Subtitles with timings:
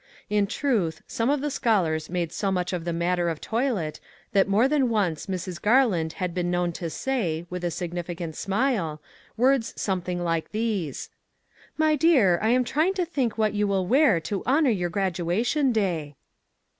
[0.31, 3.99] In truth, some of the scholars made so much of the matter of toilet
[4.31, 5.61] that more than once Mrs.
[5.61, 8.99] Garland had been known to say, with a significant smile,
[9.37, 11.11] words something like these:"
[11.77, 15.71] My dear, I am trying to think what you will wear to honor your graduation
[15.71, 16.15] day